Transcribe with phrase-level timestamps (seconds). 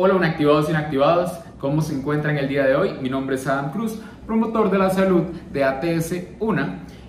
[0.00, 2.92] Hola inactivados e inactivados, ¿cómo se encuentran el día de hoy?
[3.02, 6.66] Mi nombre es Adam Cruz, promotor de la salud de ATS 1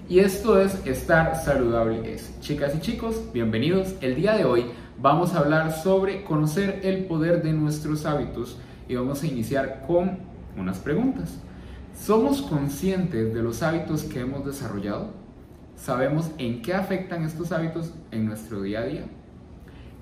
[0.09, 2.33] y esto es Estar Saludable es.
[2.39, 3.93] Chicas y chicos, bienvenidos.
[4.01, 4.65] El día de hoy
[4.99, 8.57] vamos a hablar sobre conocer el poder de nuestros hábitos
[8.87, 10.17] y vamos a iniciar con
[10.57, 11.37] unas preguntas.
[11.95, 15.11] ¿Somos conscientes de los hábitos que hemos desarrollado?
[15.75, 19.03] ¿Sabemos en qué afectan estos hábitos en nuestro día a día?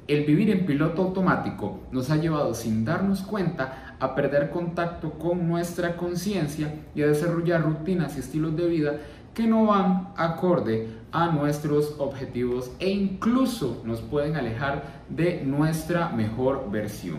[0.07, 5.49] El vivir en piloto automático nos ha llevado sin darnos cuenta a perder contacto con
[5.49, 8.93] nuestra conciencia y a desarrollar rutinas y estilos de vida
[9.33, 16.71] que no van acorde a nuestros objetivos e incluso nos pueden alejar de nuestra mejor
[16.71, 17.17] versión.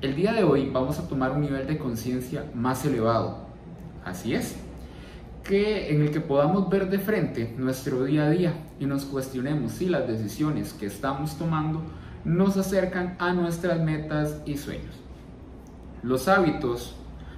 [0.00, 3.46] El día de hoy vamos a tomar un nivel de conciencia más elevado.
[4.04, 4.56] Así es,
[5.44, 9.72] que en el que podamos ver de frente nuestro día a día y nos cuestionemos
[9.72, 11.82] si las decisiones que estamos tomando
[12.26, 14.96] nos acercan a nuestras metas y sueños.
[16.02, 16.96] Los hábitos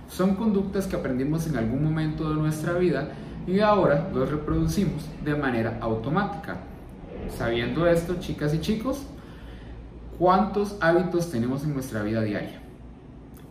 [0.08, 3.11] son conductas que aprendimos en algún momento de nuestra vida
[3.47, 6.56] y ahora los reproducimos de manera automática.
[7.36, 9.05] Sabiendo esto, chicas y chicos,
[10.19, 12.62] ¿cuántos hábitos tenemos en nuestra vida diaria?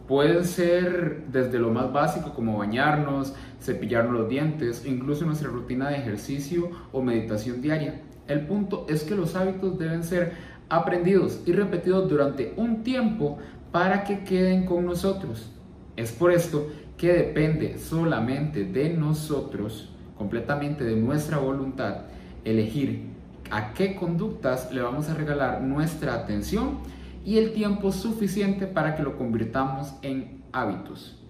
[0.07, 5.97] Pueden ser desde lo más básico como bañarnos, cepillarnos los dientes, incluso nuestra rutina de
[5.97, 8.01] ejercicio o meditación diaria.
[8.27, 13.37] El punto es que los hábitos deben ser aprendidos y repetidos durante un tiempo
[13.71, 15.51] para que queden con nosotros.
[15.95, 22.01] Es por esto que depende solamente de nosotros, completamente de nuestra voluntad,
[22.43, 23.07] elegir
[23.51, 26.79] a qué conductas le vamos a regalar nuestra atención
[27.23, 31.21] y el tiempo suficiente para que lo convirtamos en hábitos.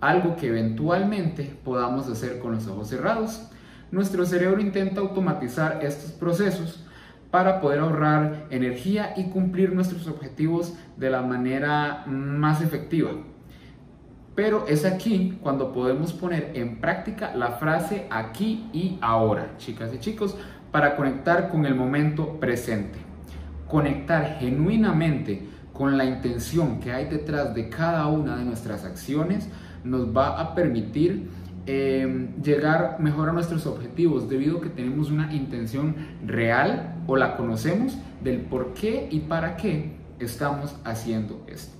[0.00, 3.48] Algo que eventualmente podamos hacer con los ojos cerrados.
[3.90, 6.84] Nuestro cerebro intenta automatizar estos procesos
[7.34, 13.10] para poder ahorrar energía y cumplir nuestros objetivos de la manera más efectiva.
[14.36, 19.98] Pero es aquí cuando podemos poner en práctica la frase aquí y ahora, chicas y
[19.98, 20.36] chicos,
[20.70, 23.00] para conectar con el momento presente.
[23.66, 29.48] Conectar genuinamente con la intención que hay detrás de cada una de nuestras acciones
[29.82, 31.30] nos va a permitir
[31.66, 37.38] Em, llegar mejor a nuestros objetivos debido a que tenemos una intención real o la
[37.38, 41.74] conocemos del por qué y para qué estamos haciendo esto.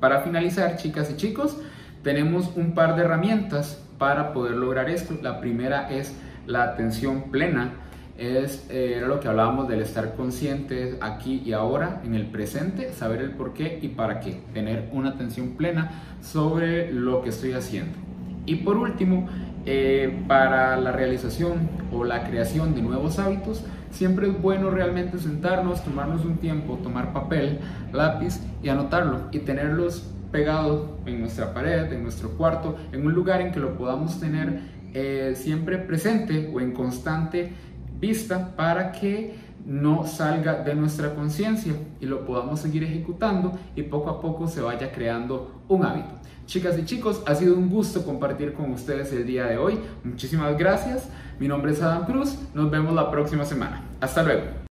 [0.00, 1.56] Para finalizar, chicas y chicos,
[2.02, 5.16] tenemos un par de herramientas para poder lograr esto.
[5.22, 6.14] La primera es
[6.46, 7.72] la atención plena.
[8.18, 13.22] Es eh, lo que hablábamos del estar conscientes aquí y ahora, en el presente, saber
[13.22, 18.13] el por qué y para qué, tener una atención plena sobre lo que estoy haciendo.
[18.46, 19.28] Y por último,
[19.66, 25.82] eh, para la realización o la creación de nuevos hábitos, siempre es bueno realmente sentarnos,
[25.84, 27.60] tomarnos un tiempo, tomar papel,
[27.92, 33.40] lápiz y anotarlo y tenerlos pegados en nuestra pared, en nuestro cuarto, en un lugar
[33.40, 34.60] en que lo podamos tener
[34.92, 37.52] eh, siempre presente o en constante
[38.00, 39.34] vista para que
[39.64, 44.60] no salga de nuestra conciencia y lo podamos seguir ejecutando y poco a poco se
[44.60, 46.14] vaya creando un hábito.
[46.46, 49.78] Chicas y chicos, ha sido un gusto compartir con ustedes el día de hoy.
[50.04, 51.08] Muchísimas gracias.
[51.38, 52.38] Mi nombre es Adam Cruz.
[52.52, 53.82] Nos vemos la próxima semana.
[54.00, 54.63] Hasta luego.